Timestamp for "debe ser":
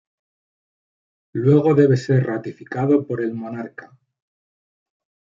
1.75-2.25